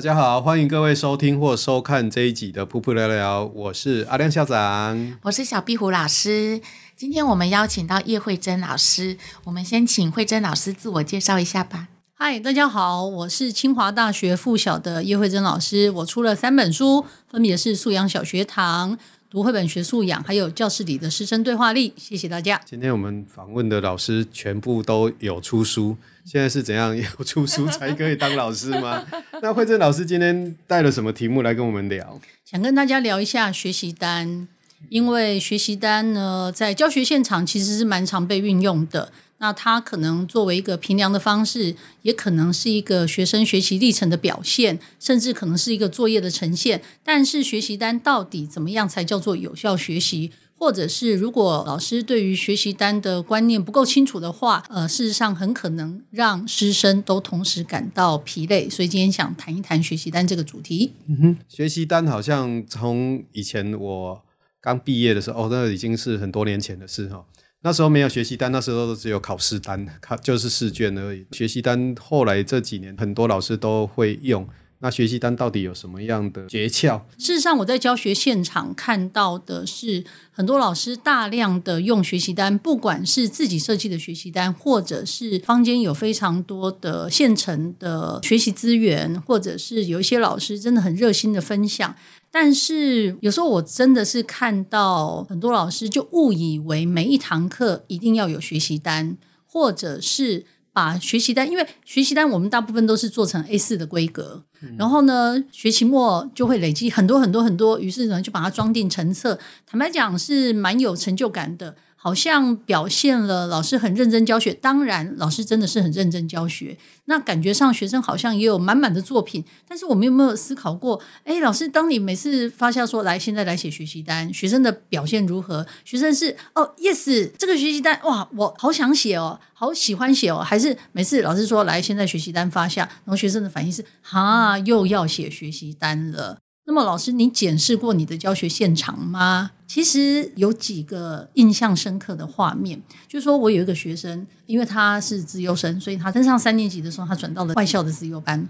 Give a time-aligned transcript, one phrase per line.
[0.00, 6.60] 家好，欢迎各位收听或收看这一集的噗噗聊聊，我是阿亮校长，我是小壁虎老师。
[6.94, 11.88] 今天我们邀请到叶慧珍老师，我们先请慧珍老师自我介绍一下吧。
[12.14, 15.90] 嗨，大家好，我是清华大学附小的叶慧珍老师。
[15.90, 18.92] 我出了三本书，分别是《素养小学堂》、
[19.30, 21.90] 《读绘本学素养》，还有《教室里的师生对话力》。
[21.96, 22.60] 谢谢大家。
[22.64, 29.06] 今天我们访问的老师全部都有出书，现在是怎样 有出书才可以当老师吗？
[29.40, 32.20] 那惠珍老师今天带了什么题目来跟我们聊？
[32.44, 34.48] 想跟大家聊一下学习单，
[34.88, 39.12] 因为学习单呢，在教学现场其实是蛮常被运用的。
[39.38, 46.80] 那它可能作为一个评量的方式，也可能是一个学生学习历程的表现，甚至可能是一个作业的呈现。
[47.04, 50.32] 但是学习单到底怎么样才叫做有效学习？
[50.58, 58.68] 或者是如果老师对于学习单的观念不够清楚的话，呃，事实上很可能让师生都同时感到疲累。
[58.68, 60.92] 所以今天想谈一谈学习单这个主题。
[61.08, 64.22] 嗯哼，学习单好像从以前我
[64.60, 67.24] 刚毕业的时候，哦，那已经是很多年前的事哈。
[67.62, 71.26] 那时候没有学习单，那时候都只有考试单，考就是试卷而已。
[71.32, 74.48] 学习单后来这几年很多老师都会用。
[74.86, 77.00] 那学习单到底有什么样的诀窍？
[77.18, 91.92] 事实上，我在教学现场看到的是很多老师大量的用学习单，不管是自己设计的学习单，或者是坊间有非常多的现成的学习资源，或者是有一些老师真的很热心的分享。
[92.30, 99.16] 但是有时候我真的是看到很多老师就误以为每一堂课一定要有学习单，
[99.46, 100.44] 或者是
[100.76, 104.44] 把学习单，因为学习单我们大部分都是做成 A 四的规格，
[104.76, 109.38] 然后呢，学期末就会累积很多很多很多，于是呢就把它装订成册。
[109.66, 111.76] 坦白讲是蛮有成就感的。
[111.96, 116.78] 好像表现了老师很认真教学，当然老师真的是很认真教学。
[117.06, 121.00] 那感觉上学生好像也有满满的作品，但是我们有没有思考过？
[121.24, 125.66] 诶，老师，当你每次发下说来，现在来写学习单，学生的表现如何？
[125.84, 136.38] 学生是哦，yes，这个学习单哇，我好想写哦，好喜欢写哦，还是每次老师说来，现在学习单发下，然后学生的反应是哈，又要写学习单了。
[136.68, 139.52] 那么，老师，你检视过你的教学现场吗？
[139.68, 148.48] 其实有几个印象深刻的画面，就是说我有一个学生，因为他是资优生，所以他登上三年级的时候，他转到了外校的资优班。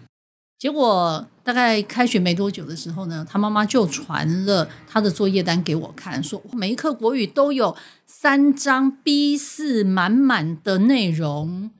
[0.59, 11.71] 结果大概开学没多久的时候呢，他妈妈就传了他的作业单给我看，说每一课国语都有三张 B4 满满的内容，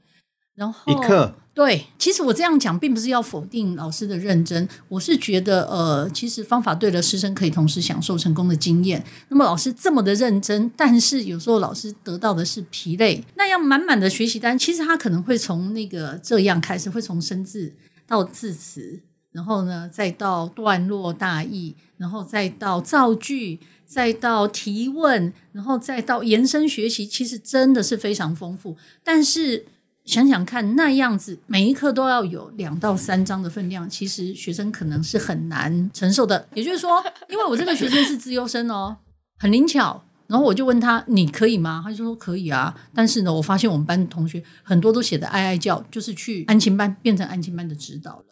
[0.54, 1.34] 然后一课。
[1.56, 9.02] 对，其实我这样讲并不是要否定老师的认真，我是觉得，呃，其实方法对了，师生可以同时享受成功的经验。
[9.30, 13.24] 那么老师这么的认真，但是有时候老师得到的是疲累。
[13.36, 17.72] 那样满满的学习单，其实他可能会从那个这样开始，会从生字
[18.06, 19.00] 到字词，
[19.32, 29.64] 然后呢，再到段落大意，然后再到造句，再到提问，然后再到延伸学习，其实真的是非常丰富，但是。
[30.06, 36.48] 想想看，那样子每一课都要有两到三张的分量，其实学生可能是很难承受的。
[36.54, 38.97] 也就是说，因为我这个学生是资优生哦，
[39.38, 40.03] 很灵巧。
[40.28, 48.24] 然后我就问他：“你可以吗？”他就说：“可以啊。”但是呢，我发现我们班的同学很多都写的哀哀叫，就是去安亲班变成安亲班的指导了。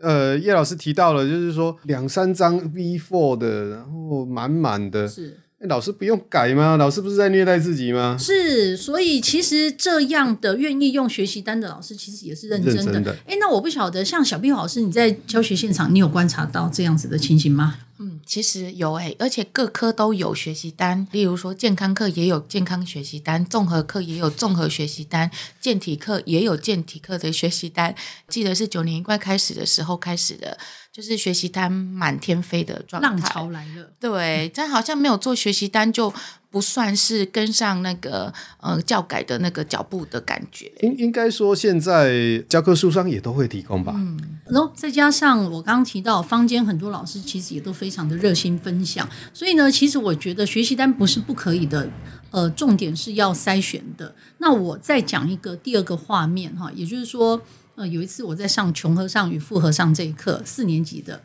[0.00, 5.06] 呃，叶老师提到了，就是说两三张 B4 的，然后满满的。
[5.06, 5.38] 是。
[5.68, 6.76] 老师不用改吗？
[6.76, 8.16] 老师不是在虐待自己吗？
[8.18, 13.16] 是，所以其实这样的愿意用学习单的老师，其实也是认真的。
[13.26, 17.76] 哎，那我不晓得，像小壁虎老师，你在教学现场，你有观察到这样子的情形吗？
[17.98, 25.30] 嗯，其实有诶，而且各科都有学习单，例如说健康课也有健康学习单，综合课也有综合学习单，
[25.60, 27.94] 健体课也有健体课的学习单。
[28.28, 30.56] 记得是九年一贯开始的时候开始的，
[30.92, 33.92] 就是学习单满天飞的状态，浪潮来了。
[34.00, 36.12] 对，但好像没有做学习单就。
[36.52, 43.94] 不算是跟上那个呃教改的那个脚步的感觉，应应该说现在教科书上也都会提供吧。
[43.96, 51.88] 嗯，然后再加上我刚刚提到，坊间很多老师其实也都非常的热心分享，所以呢，其实我觉得学习单不是不可以的，
[52.30, 54.14] 呃，重点是要筛选的。
[54.36, 57.40] 那我再讲一个第二个画面哈，也就是说，
[57.76, 61.22] 呃，有一次我在上穷和尚与富和尚这一课，四年级的。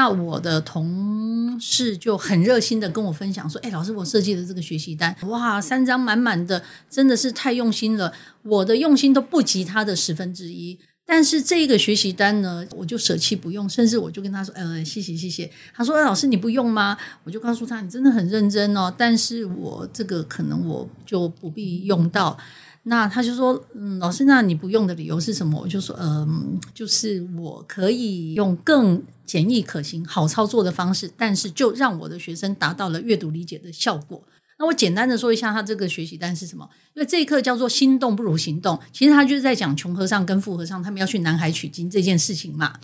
[0.00, 8.10] 那我的同事就很热心的跟我分享说：“哎，老师，我设计的这个学习单，哇，三张满满的，真的是太用心了。
[8.40, 10.78] 我的用心都不及他的十分之一。
[11.04, 22.38] 但是这个学习单呢，我就舍弃不用，甚至我就跟他说：‘呃，谢谢，谢谢。’他说：‘哎，老师你不用吗？’我就告诉他：‘你真的很认真哦，但是我这个可能我就不必用到。’
[22.84, 34.20] 那他就说：‘嗯，老师，那你不用的理由是什么？’我就说：‘嗯，就是我可以用更……’简易可行、好操作的方式，但是就让我的学生达到了阅读理解的效果。
[34.58, 36.68] 那我简单的说一下，他这个学习单是什么？
[36.94, 42.74] 因为这一课叫做“心动不如行动”，其实他就是在讲穷和尚跟富和尚他们要去南海取经这件事情嘛。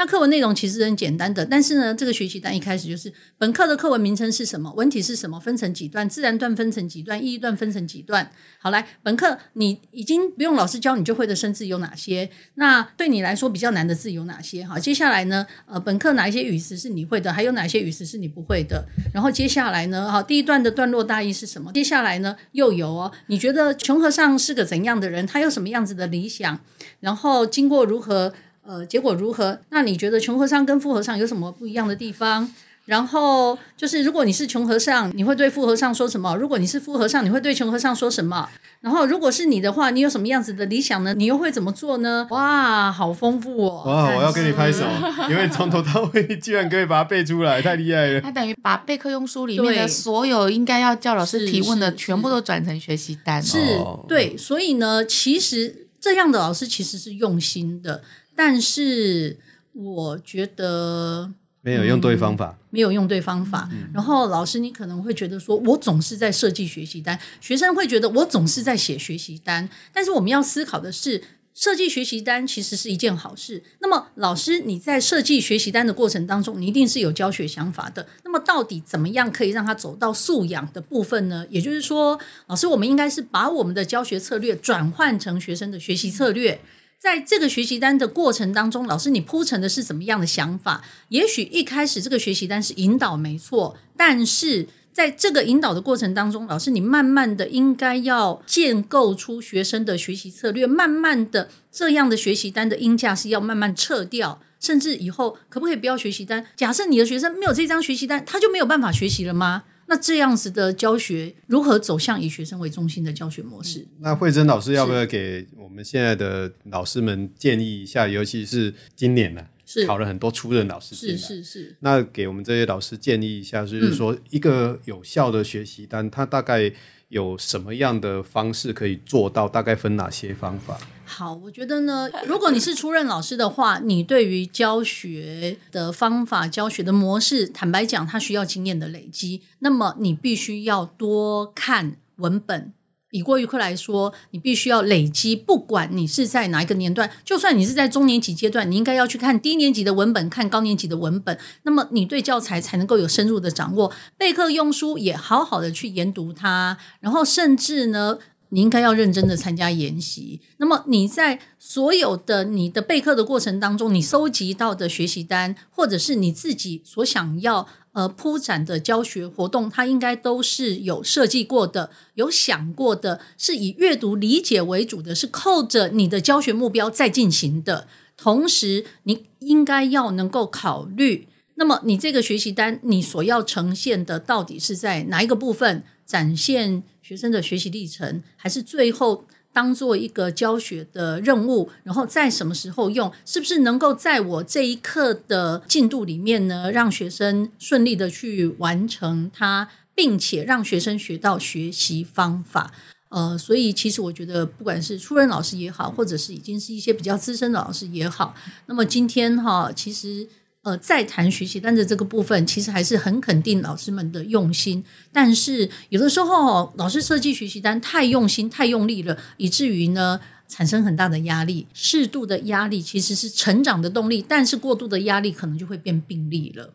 [0.00, 8.32] 那课文内容其实很简单的，但是呢，这个学习单一开始就是本课的课文名称是什么，文体是什么，分成几段，自然段分成几段，意义段分成几段。
[8.58, 12.30] 好，来，本课你已经不用老师教你就会的生字有哪些？
[12.54, 14.64] 那对你来说比较难的字有哪些？
[14.64, 18.82] 好，接下来呢，呃，本课哪一些语词是你会的，还有哪些语词是你不会的？
[19.12, 21.70] 然后接下来呢，好，第一段的段落大意是什么？
[21.74, 25.26] 接下来呢，又有哦，你觉得穷和尚是个怎样的人？
[25.26, 26.58] 他有什么样子的理想？
[27.00, 28.32] 然后经过如何？
[28.70, 29.58] 呃，结果如何？
[29.70, 32.48] 那你觉得穷和尚跟富和尚有什么不一样的地方？
[32.84, 36.36] 然后就是，如果你是穷和尚，你会对富和尚说什么？
[36.36, 38.48] 如果你是富和尚，你会对穷和尚说什么？
[38.80, 41.12] 然后，如果是你的话，你有什么样子的理想呢？
[41.14, 42.28] 你又会怎么做呢？
[42.30, 43.82] 哇，好丰富哦！
[43.86, 44.84] 哇，我要给你拍手，
[45.28, 48.20] 因为从头到尾你居然可以把它背出来，太厉害了！
[48.20, 53.42] 他等于把备课用书里面的所有应该要叫老师提问的，全部都转成学习单。
[53.42, 53.58] 是，
[54.06, 58.02] 对，所以呢，其实这样的老师其实是用心的。
[58.42, 59.36] 但是
[59.74, 63.68] 我觉得没有用对方法，嗯、没有用对方法。
[63.70, 69.68] 嗯、然后老师，你可能会觉得说，我总是在设计学习单，学生会觉得我总是在写学习单。
[69.92, 71.22] 但是我们要思考的是，
[71.52, 73.62] 设计学习单其实是一件好事。
[73.80, 78.06] 那么，老师你在设计学习单的过程当中，你一定是有教学想法的。
[78.24, 81.44] 那么，到底怎么样可以让他走到素养的部分呢？
[81.50, 86.58] 也就是说，老师，我们应该是把我们的教学策略转换成学生的学习策略。
[87.00, 90.84] 在这个学习单的过程当中，老师你铺陈的是怎么样的想法？
[91.08, 106.44] 也许一开始这个学习单是引导没错，但是在这个引导的过程当中，老师你慢慢的应该要建构出学生的学习策略，慢慢的这样的学习单的音架是要慢慢撤掉，甚至以后可不可以不要学习单？
[106.54, 109.62] 假设你的学生没有这张学习单，他就没有办法学习了吗？
[109.90, 113.84] 那这样子的教学如何走向以学生为中心的教学模式？
[113.98, 118.06] 那慧珍老师要不要给我们现在的老师们建议一下？
[118.06, 121.76] 尤其是今年呢、啊，是考了很多初任老师，是是是。
[121.80, 126.72] 那给我们这些老师建议一下，就是说一个有效的学习单，它大概
[127.10, 129.48] 有什么样的方式可以做到？
[129.48, 130.78] 大概分哪些方法？
[131.04, 139.42] 好，我觉得呢，如果你是初任老师的话，你对于教学的方法、教学的模式，坦白讲，它需要经验的累积。
[139.58, 142.72] 那么你必须要多看文本。
[143.10, 151.38] 以国语课来说，你必须要累积，不管你是在哪一个年段，就算你是在中年级阶段，你应该要去看低年级的文本，看高年级的文本。
[151.64, 153.92] 那么你对教材才能够有深入的掌握。
[154.16, 158.18] 备课用书也好好的去研读它，然后甚至呢。
[158.50, 160.40] 你应该要认真的参加研习。
[160.58, 177.86] 那么你在所有的你的备课的过程当中，你收集到的学习单，或者是你自己所想要呃铺展的教学活动，它应该都是有设计过的，有想过的，是以阅读理解为主的，是扣着你的教学目标在进行的。
[178.16, 186.82] 同时，你应该要能够考虑，那么你这个学习单，你所要呈现的到底是在哪一个部分展现？
[187.10, 202.72] 学生的学习历程，还是最后当做一个教学的任务，然后在什么时候用，是不是能够在我这一课的进度里面呢，让学生顺利的去完成它，并且让学生学到学习方法。
[203.08, 208.32] 呃，所以其实我觉得，不管是初任老师也好，或者是已经是一些比较资深的老师也好，
[208.66, 210.28] 那么今天哈，其实
[210.62, 214.84] 呃，在谈学习单的这个部分，其实还是很肯定老师们的用心。
[215.10, 221.66] 但是有的时候，老师设计学习单太用心、太用力了，以至于呢产生很大的压力。
[221.72, 226.74] 适度的压力其实是成长的动力，但是过度的压力可能就会变病力了。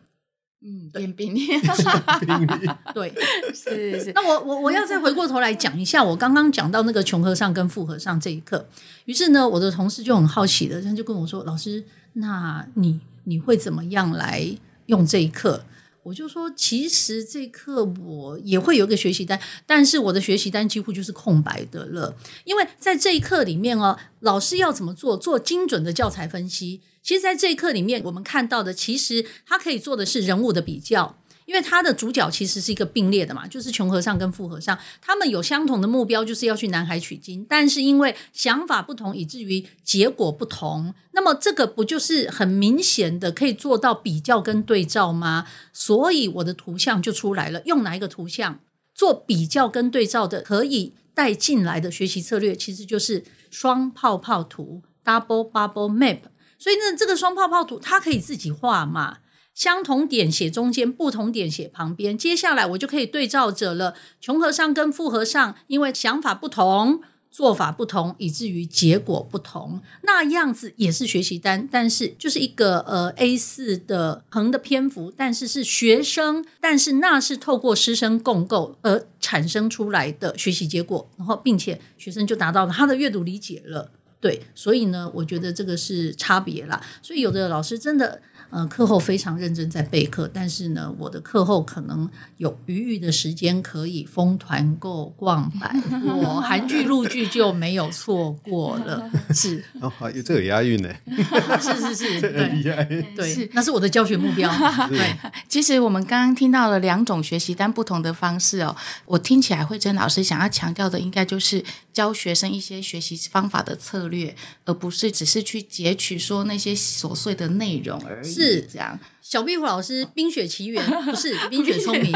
[0.62, 1.46] 嗯，变病力。
[2.92, 3.14] 对，
[3.54, 4.12] 是是。
[4.16, 8.66] 那我我我要再回过头来讲一下，我刚刚讲到那个穷和尚跟富和尚这一课。
[9.04, 14.56] 于是呢，我的同事就很好奇的，他就跟我说：“老师，那你？”你会怎么样来
[14.86, 15.64] 用这一课？
[16.04, 25.16] 我就说，其实这一课我也会有一个学习单，但是我的学习单几乎就是空白的了，因为在这一课里面哦，老师要怎么做？
[25.16, 26.80] 做精准的教材分析。
[27.02, 31.18] 其实，在这一课里面，我们看到的，其实他可以做的是人物的比较。
[31.46, 40.92] 因为他的主角其实是一个并列的嘛，就是穷和尚跟富和尚，他们有相同的目标，就是要去南海取经，但是因为想法不同，以至于结果不同。
[41.12, 45.46] 那么这个不就是很明显的可以做到比较跟对照吗？
[45.72, 48.58] 所以我的图像就出来了，用哪一个图像
[48.92, 56.18] 做比较跟对照的，可以带进来的学习策略，其实就是双泡泡图 （double bubble map）。
[56.58, 59.18] 所以呢，这个双泡泡图它可以自己画嘛。
[59.56, 62.16] 相同点写中间，不同点写旁边。
[62.16, 63.94] 接下来我就可以对照着了。
[64.20, 69.80] 穷和尚跟富和尚，因为想法不同，做法不同，以至于结果不同。
[70.02, 83.90] 那样子也是学习单，但是就是一个呃 A 四的横的篇幅，但是是学生，但是那是透过师生共构而产生出来的学习结果，然后并且学生就达到了他的阅读理解了。
[84.20, 86.82] 对，所以呢，我觉得这个是差别啦。
[87.00, 88.20] 所以有的老师真的。
[88.50, 95.68] 呃，课后非常认真在备课，但是呢，我的课后可能有余裕的时间可以疯团购、逛百
[96.00, 99.10] 货， 韩剧、陆剧就没有错过了。
[99.34, 100.88] 是哦，有这有押韵呢，
[101.60, 104.50] 是是是，对对，那是我的教学目标。
[104.88, 105.16] 对，
[105.48, 108.74] 其实我们刚刚听到了两种学习但不同的方式哦，
[109.04, 111.62] 我听起来慧珍老师想要强调的，应该就是
[111.92, 114.34] 教学生一些学习方法的策略，
[114.64, 118.36] 而不是只是去截取说那些琐碎的内容而已。
[118.36, 122.12] 是这样，小壁虎老师《冰雪奇缘》 不是《冰雪聪明》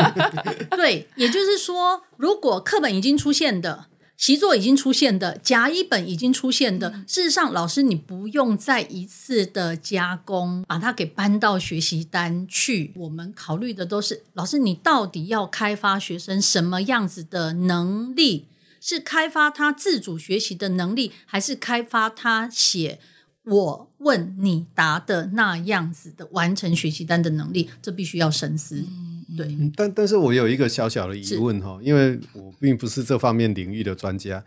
[0.77, 12.93] 对，也就是说，如果课本已经出现的、习作已经出现的、甲乙本已经出现的，事实上，老师你不用再一次的加工，把它给搬到学习单去。
[12.97, 18.47] 我们考虑的都是，老师你到底要开发学生什么样子的能力？
[18.83, 22.99] 是开发他自主学习的能力，还是开发他写？
[23.45, 28.77] 我问你答的那样子的完成学习单的能力，这必须要深思。
[28.77, 34.45] 嗯、对，嗯、但但是我有一个小小的疑问哈，因为我并不是这方面领域的专家。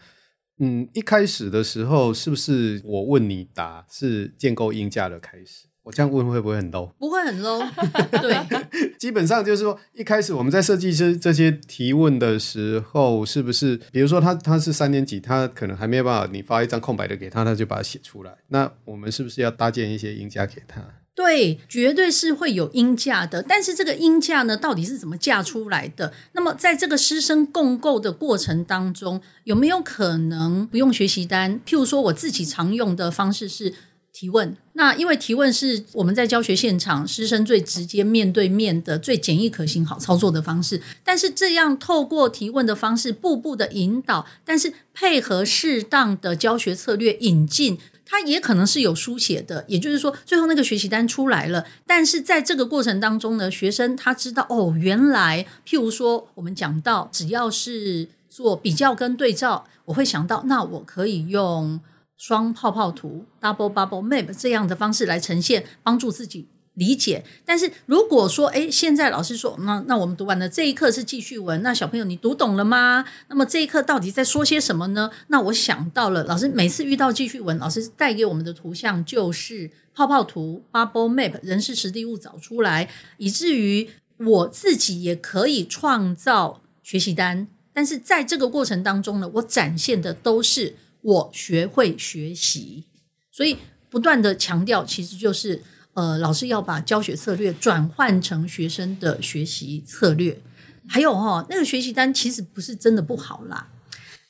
[0.59, 5.67] 嗯，一开始的时候，是不是我问你答是建构音架的开始？
[5.83, 6.89] 我这样问会不会很 low？
[6.97, 7.61] 不会很 low，
[8.21, 8.33] 对，
[8.97, 18.33] 基本上就是说，一开始我们在设计这这些提问的时候，是不是比如说他他是三年级，他可能还没有办法，你发一张空白的给他，他就把它写出来。
[18.47, 20.81] 那我们是不是要搭建一些音架给他？
[21.15, 23.43] 对，绝对是会有音架的。
[23.43, 26.13] 但是这个音架呢，到底是怎么架出来的？
[26.31, 31.59] 那么在这个师生共构的过程当中，有没有可能不用学习单？
[31.65, 33.73] 譬如说，我自己常用的方式是。
[34.13, 40.79] 提问，那因为提问是我们在教学现场师生最直接面对面的、最简易可行、好操作的方式。
[41.03, 49.65] 但是这样透过提问的方式，步步的引导，但是配合适当的教学策略引进，它也可能是有书写的。
[49.67, 61.79] 也就是说，最后那个学习单出来了，但是在这个过程当中呢，学生他知道哦，原来譬如说我们讲到，只要是做比较跟对照，我会想到，那我可以用。
[62.25, 67.25] 双泡泡图 （double bubble map） 这样的方式来呈现，帮助自己理解。
[67.43, 73.03] 但是如果说，诶，现在老师说，那那我们读完了这一课是记叙文，那小朋友你读懂了吗？
[73.27, 75.11] 那么这一课到底在说些什么呢？
[75.27, 87.49] 那我想到了，老师每次遇到记叙文，老师带给我们的图像就是泡泡图 （bubble map），人事实地物找出来，以至于我自己也可以创造学习单。
[87.73, 90.77] 但是在这个过程当中呢，我展现的都是。
[91.03, 92.85] 我学会学习，
[93.31, 93.57] 所以
[93.89, 95.61] 不断的强调，其实就是
[95.93, 100.41] 呃，老师要把教学策略转换成学生的学习策略。
[100.87, 103.71] 还有哈、哦，那个学习单其实不是真的不好啦，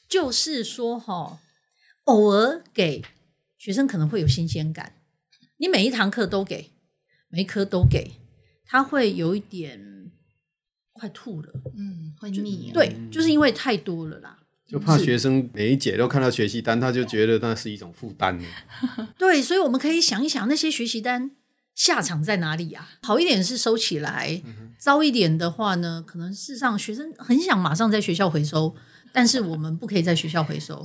[0.10, 1.40] 就是说哈、哦，
[2.04, 3.04] 偶尔给
[3.58, 4.94] 学生可能会有新鲜感。
[5.58, 6.72] 你每一堂课都给，
[7.30, 8.14] 每一科都给，
[8.66, 10.12] 他会有一点
[10.92, 12.72] 快吐了，嗯，会腻。
[12.74, 14.43] 对，就是因为太多了啦。
[14.74, 18.40] 就怕学生每一节都看到学习单，他就觉得那是一种负担。
[19.20, 21.30] 对，所以我们可以想一想，那些学习单
[21.76, 22.88] 下场在哪里呀？
[23.04, 24.42] 好一点是收起来，
[24.80, 28.76] 糟一点的话呢，可能事实上学生很想马上在学校回收，
[29.12, 30.84] 但是我们不可以在学校回收。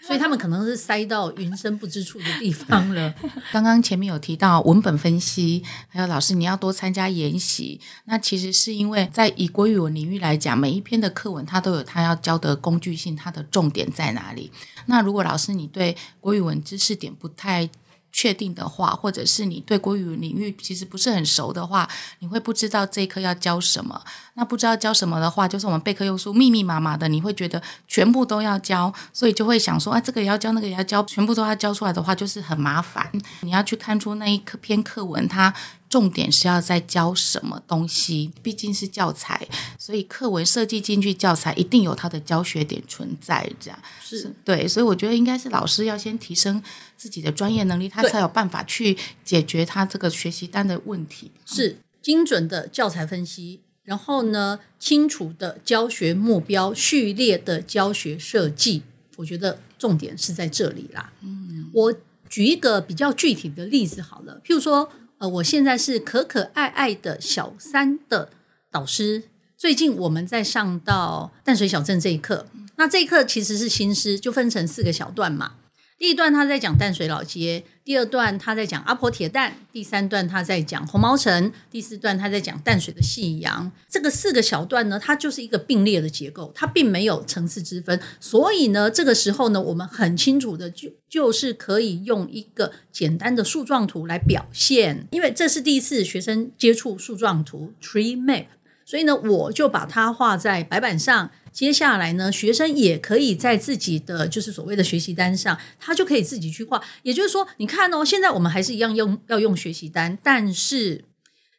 [0.00, 3.14] 所以他们可能是塞到云深不知处的地方了。
[3.52, 7.80] 刚刚前面有提到文本分析，还有老师你要多参加研习。
[8.06, 14.50] 那其实是因为在以国语文领域来讲，每一篇的课文它都有它要教的工具性，它的重点在哪里。
[14.86, 17.68] 那如果老师你对国语文知识点不太
[18.12, 21.88] 确定的话，或者是你对国语领域其实不是很熟的话，
[22.18, 24.00] 你会不知道这一课要教什么。
[24.34, 33.10] 那不知道教什么的话，就是我们备课用书密密麻麻的，你会觉得全部都要教，所以就会想说，啊，这个也要教，那个也要教，全部都要教出来的话，就是很麻烦。
[33.40, 35.52] 你要去看出那一篇课文，它
[35.90, 38.30] 重点是要在教什么东西。
[38.42, 39.46] 毕竟是教材，
[39.78, 43.46] 所以课文设计进去，教材一定有它的教学点存在。
[43.60, 46.62] 这样是对，所以我觉得应该是老师要先提升
[46.96, 51.30] 自己的专业能力，他才有办法去解决他这个学习单的问题。
[51.44, 53.60] 是精准的教材分析。
[53.82, 58.82] 然后呢，清楚的教学目标、序列的教学设计，
[59.16, 61.12] 我觉得重点是在这里啦。
[61.22, 61.92] 嗯，我
[62.28, 64.88] 举一个比较具体的例子好了，譬如说，
[65.20, 68.30] 呃，我现在是可可爱爱的小三的
[68.70, 69.24] 导师，
[69.54, 72.46] 最近我们在上到淡水小镇这一课，
[72.76, 75.56] 那这一课其实是新诗，就分成四个小段嘛。
[76.00, 83.70] 第一段他在讲淡水老街，第二段他在讲阿婆铁蛋，第三段他在讲红毛城，第四段他在讲淡水的夕阳。
[83.86, 88.00] 这个四个小段呢，它就是一个并列的结构，它并没有层次之分。
[88.18, 98.46] 所以呢，这个时候呢，我们很清楚的就就是可以用一个简单的树状图来表现，因为这是第一次学生接触树状图 （tree map），
[98.86, 101.30] 所以呢，我就把它画在白板上。
[101.52, 106.82] 接下来呢，学生也可以在自己的就是所谓的学习单上，他就可以自己去画。
[107.02, 111.04] 也就是说，你看哦，现在我们还是一样用要用学习单，但是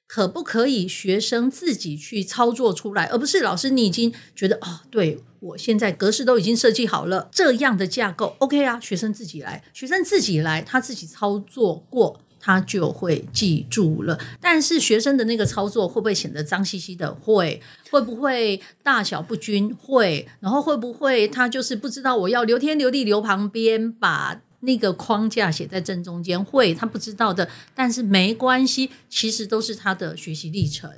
[0.08, 12.22] 可不可以学生自己去操作出来，而不是老师你已经觉得哦，对，我现在格式都已经设计好了，这样的架构 OK 啊，学生自己来，学生自己来，他自己操作过。
[12.44, 17.14] 他就会记住了，但是学生的那个操作会不会显得脏兮兮的？
[17.14, 17.62] 会，
[17.92, 19.74] 会不会大小不均？
[19.76, 26.44] 会，然后会不会他就是不知道我要留天留地留旁边，把那个框架写在正中间？
[26.44, 30.90] 会，他不知道的，但是没关系，其实都是他的学习历程。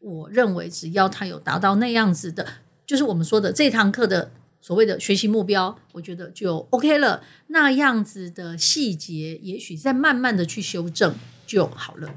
[0.00, 2.44] 我认为只要他有达到那样子的，
[2.84, 4.32] 就是我们说的这堂课的。
[4.60, 7.22] 所谓的学习目标，我觉得就 OK 了。
[7.48, 11.14] 那样子的细节，也许再慢慢的去修正
[11.46, 12.08] 就好了。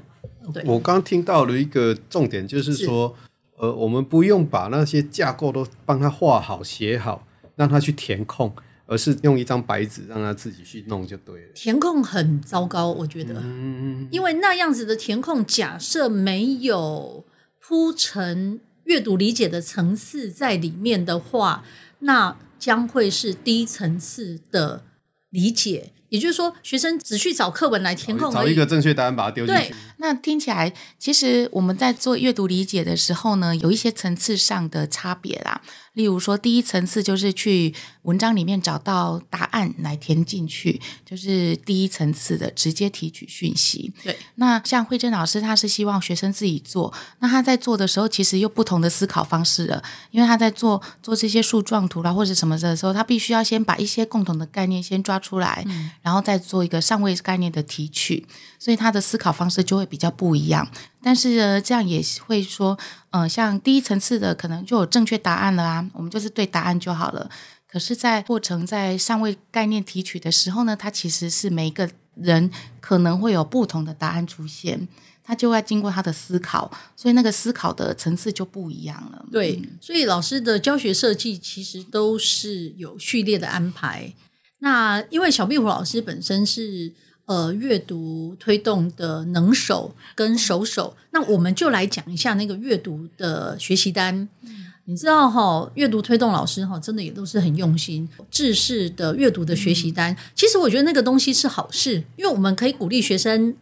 [0.52, 7.26] 对，我刚听到了一个重点，就是说，是呃，我们不用把那些架构都帮他画好、写好，
[7.56, 8.54] 让他去填空，
[8.84, 11.48] 而是用一张白纸让他自己去弄就对了。
[11.54, 17.24] 填空很糟糕，我觉得，嗯，因为那样子的填空，假设没有
[17.58, 21.64] 铺陈阅读理解的层次在里面的话。
[22.00, 24.82] 那将会是低层次的
[25.30, 29.74] 理解，也就是说，学生只去找课文来填空，找一个正确答案把它丢进去。
[29.96, 35.62] 那听起来，其实我们在做阅读理解的时候呢，有一些层次上的差别啦。
[35.94, 43.92] 例如说，第一层次就是去文章里面找到答案来填进去，就是第一层次的直接提取讯息。
[44.02, 46.92] 对，那像慧珍老师，他是希望学生自己做。
[47.20, 58.26] 那他在做的时候，其实又不同的思考方式了，因为他在做做这些树状图啦或者什么的时候，他必须要先把一些共同的概念先抓出来，嗯、然后再做一个上位概念的提取，
[58.58, 60.68] 所以他的思考方式就会比较不一样。
[61.04, 62.78] 但是呢，这样也会说，
[63.10, 67.28] 嗯、呃，像第一层次的可能就有正确答案了啊，我们就是对答案就好了。
[67.70, 74.88] 可是，在过程在上位概念提取的时候呢，它其实是每一个人可能会有不同的答案出现，
[75.22, 79.26] 他就要经过他的思考，所以那个思考的层次就不一样了。
[79.30, 84.14] 对，所以老师的教学设计其实都是有序列的安排。
[84.60, 86.94] 那因为小壁虎老师本身是。
[87.26, 94.28] 呃，阅读推动的能手跟熟手，那我们就来讲一下那个阅读的学习单。
[94.42, 98.06] 嗯、你知道哈，阅读推动老师哈，真的也都是很用心。
[98.30, 103.56] 制式的阅读的学习单，嗯、其实我觉得那个东西是好事，因为我们可以鼓励学生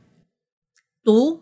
[1.05, 1.41] 读，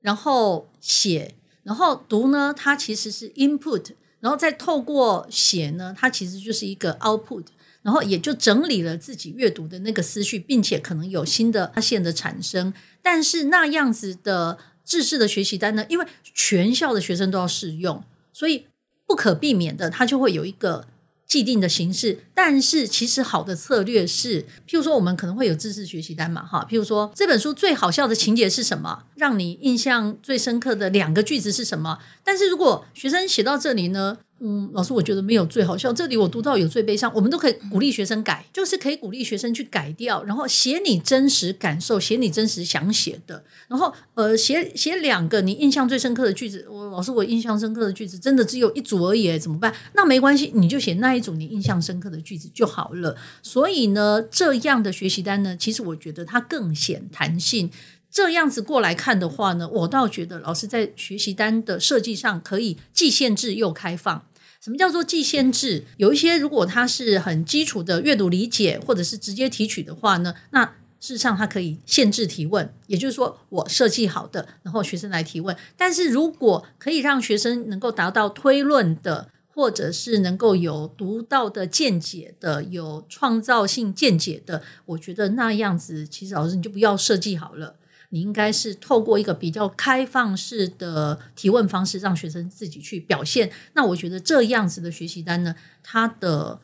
[0.00, 7.44] 然后写，然后读呢，它其实是 input，然后再透过写呢，它其实就是一个 output。
[7.82, 12.72] 然后也就整理了自己阅读的那个思绪，并且可能有新的发现的产生。
[13.02, 18.66] 但是那样子的制式的学习单呢，因为全校的学生都要适用，所以
[19.06, 20.86] 不可避免的，它就会有一个
[21.26, 31.98] 既定的形式，但是其实好的策略是，譬如说我们可能会有知识学习单嘛，哈，譬如说这本书最好笑的情节是什么，让你印象最深刻的两个句子是什么？
[32.22, 34.18] 但是如果学生写到这里呢？
[34.42, 35.92] 嗯，老师，我觉得没有最好笑。
[35.92, 46.66] 这里我读到有最悲伤，我们都可以鼓励学生改，就是可以鼓励学生去改掉，然后写你真实感受，写你真实想写的，然后呃，写写两个你印象最深刻的句子。
[46.70, 49.74] 我老师，我印象深刻的句子真的只有一组而已，怎么办？
[49.92, 53.14] 那没关系，你就写那一组你印象深刻的句子就好了。
[53.42, 57.70] 所以呢，这样的学习单呢，其实我觉得它更显弹性。
[58.10, 64.24] 这样子过来看的话呢，我倒觉得老师在学习单的设计上可以既限制又开放。
[64.62, 65.84] 什么叫做既限制？
[65.96, 70.64] 有一些如果它是很基础的阅读理解，或者是直接提取的话呢，那
[71.00, 75.56] 事实上它可以限制提问，也就是说我设计好的，然后学生来提问。
[75.78, 87.76] 但是如果可以让学生能够达到推论的，或者是能够有独到的见解的，有创造性见解的，我觉得那样子其实老师你就不要设计好了。
[88.10, 93.50] 你应该是透过一个比较开放式的提问方式，让学生自己去表现。
[93.72, 96.60] 那我觉得这样子的学习单呢，它的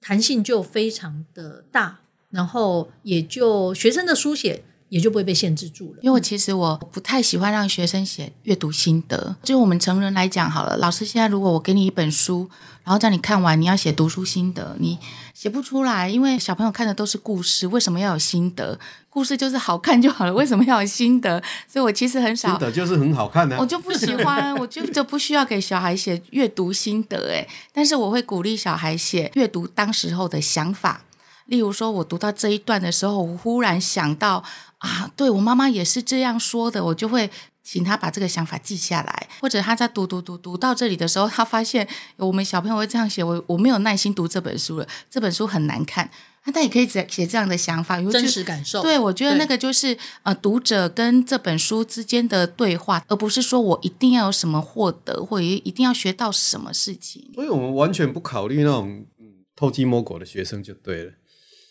[0.00, 5.98] 弹性就非常的大，然后也就学生的书写也就不会被限制住了。
[6.02, 9.36] 因为我其实我不太喜欢让学生写阅读心得。
[9.42, 12.48] 就我们成人来讲好了，老师现在如果我给你一本书，
[12.84, 14.98] 然后叫你看完，你要写读书心得，你
[15.32, 18.78] 写不出来，因为小朋友看的都是故事，为什么要有心得？
[19.08, 21.40] 故事就是好看就好了，为什么要有心得？
[21.68, 22.50] 所以我其实很少。
[22.50, 31.02] 心得就是很好看的、啊，我就不喜欢，我就就不需要给小孩写阅读心得诶，但是我会鼓励小孩写阅读当时候的想法。
[31.46, 34.42] 例如说，我读到这一段的时候，我忽然想到
[34.84, 37.30] 啊，对，我妈妈也是这样说的，我就会
[37.62, 39.28] 请她把这个想法记下来。
[39.40, 46.10] 或者她在读读读读到这里的时候，她发现我们小朋友会这样写，我我没有耐心读这本书了，这本书很难看。
[46.46, 48.82] 那但也可以写写这样的想法，真实感受。
[48.82, 57.30] 对，我觉得那个就是呃，读者跟这本书之间的对话，而不是说我一定要有什么获得，或者一定要学到什么事情。
[57.34, 61.12] 所以我们完全不考虑那种嗯偷鸡摸狗的学生就对了。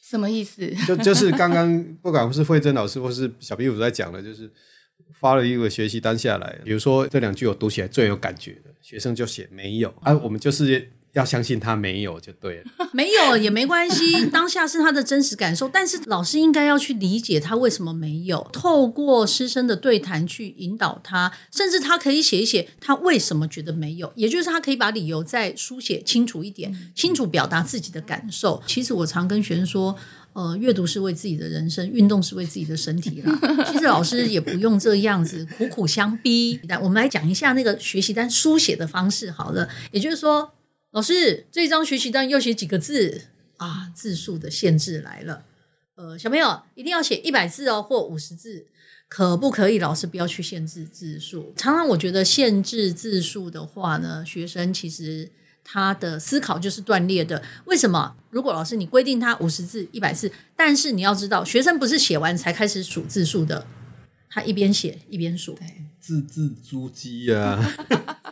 [0.04, 0.70] 什么意思？
[0.86, 4.52] 就就是刚刚不管是慧贞老师或是小壁虎在讲的，就是
[5.20, 10.92] 发了一个学习单下来，比如说这两句我读起来最有感觉的，学生就写没有啊，我们就是。
[11.14, 28.62] 要相信他没有就对了， 没有也没关系，当下是他的真实感受，但是老师应该要去理解他为什么没有，透过师生的对谈去引导他，甚至他可以写一写他为什么觉得没有，也就是他可以把理由再书写清楚一点，清楚表达自己的感受。
[28.66, 29.96] 其实我常跟学生说，
[30.34, 33.40] 呃，阅读是为自己的人生，运动是为自己的身体啦。
[33.72, 36.60] 其实老师也不用这样子苦苦相逼。
[36.82, 40.50] 我们来讲一下那个学习单书写的方式好了，也就是说。
[40.94, 43.24] 老师，这张学习单要写几个字
[43.58, 43.92] 啊？
[43.96, 45.44] 字数的限制来了。
[45.96, 48.68] 呃，小朋友一定要写一百字哦，或五十字，
[49.08, 49.80] 可不可以？
[49.80, 51.52] 老师不要去限制字数。
[51.58, 55.32] 常常我觉得限制字数的话呢，学生其实
[55.64, 57.42] 他的思考就是断裂的。
[57.66, 58.16] 为什么？
[58.30, 63.66] 如果老师你规定他五十字、一百字，但是你要知道，学生不是写完才开始数字数的，
[64.30, 65.58] 他一边写一边数，
[66.00, 67.76] 字字珠玑啊。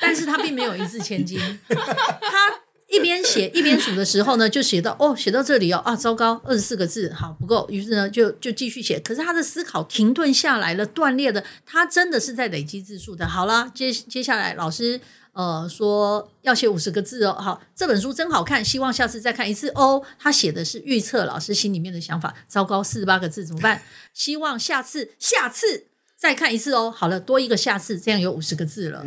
[0.00, 8.98] 但是他并没有一字千金，他一边写一边数的时候呢，就写到哦，写到这里哦，啊，糟糕，二十四个字，好不够，于是呢，就就继续写。
[9.00, 13.28] 可是他的思考停顿下来了，断裂的，他真的是在累积字数的。
[13.28, 14.98] 好了，接接下来老师
[15.32, 20.02] 呃说要写五十个字哦，好，这本书真好看，希望下次再看一次哦。
[20.18, 23.82] 他写的是预测老师心里面的想法，糟糕，四十八个字怎么办？
[24.14, 25.84] 希望下次下次
[26.16, 26.90] 再看一次哦。
[26.90, 29.04] 好了，多一个下次，这样有五十个字了。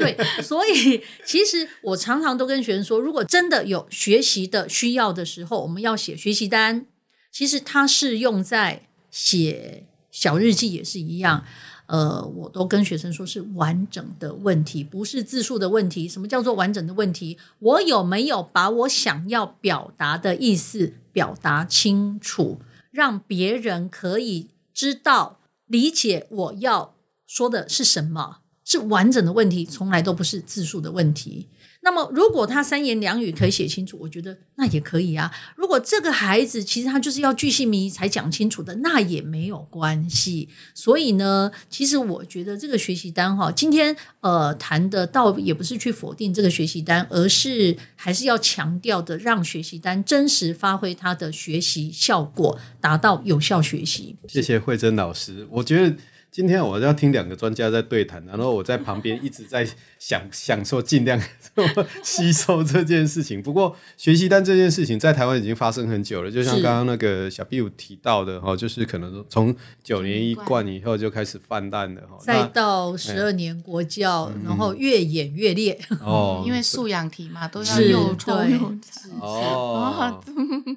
[0.00, 6.86] 对， 所以其实我常常都跟学生说，如果真的有学习的需要的时候，我们要写学习单。
[7.30, 11.44] 其实它是用在写小日记也是一样。
[11.86, 16.08] 呃，我都跟学生说是完整的问题，不是字数的问题。
[16.08, 17.36] 什么叫做完整的问题？
[17.58, 22.60] 我有没有把我想要表达的意思表达清楚，
[22.92, 26.94] 让别人可以知道、理解我要
[27.26, 28.39] 说的是什么？
[28.70, 31.48] 是完整的问题，从来都不是字数的问题。
[31.82, 35.32] 那么，如果他三言两语可以写清楚，我觉得那也可以啊。
[35.56, 40.48] 如果这个孩子其实他就是要句细迷才讲清楚的，那也没有关系。
[40.72, 54.14] 所以呢，其实我觉得这个学习单哈，今天呃谈的倒也不是去否定这个学习单，而是还是要强调的，让学习单真实发挥它的学习效果，达到有效学习。
[54.28, 55.96] 谢谢惠珍老师，我觉得。
[56.30, 59.66] 今天我要听两个专家在对谈，然后我在旁边一直在
[59.98, 61.20] 想想说尽量
[62.04, 63.42] 吸收这件事情。
[63.42, 80.22] 不过学习单这件事情在台湾已经发生很久了，就像刚刚那个小 B 五提到的哈，就是可能从九年一贯以后就开始泛滥了哈，再到十二年国教，然后越演越烈哦， 因为素养题嘛，都要又臭又长哦。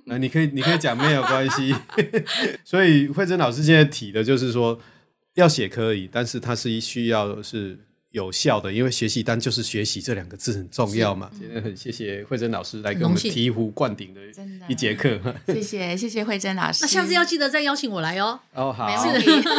[0.05, 1.75] 那 你可以你可以讲没有关系，
[2.65, 4.79] 所以惠珍老师现在提的就是说。
[5.35, 7.79] 要写可以，但是它是需要是
[8.11, 11.31] 有效的，因为学习单就是学习这两个字很重要嘛。
[11.37, 14.21] 今天很谢谢慧珍老师来给我们醍醐灌顶的
[14.67, 16.79] 一节课，谢谢谢谢慧珍老师。
[16.83, 18.39] 那下次要记得再邀请我来哦。
[18.53, 19.49] 哦，好，没问题。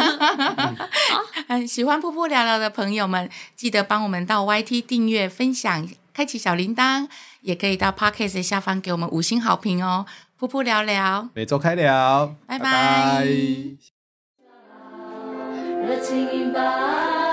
[1.48, 7.08] 嗯，喜欢噗噗聊聊的朋友们，记得帮我们到 YT 订阅、分享、开启小铃铛，
[7.40, 10.06] 也可以到 Podcast 下方给我们五星好评哦。
[10.38, 12.64] 噗噗聊聊，每周开聊，拜拜。
[12.64, 13.93] 拜拜。
[15.86, 17.23] let's sing in by.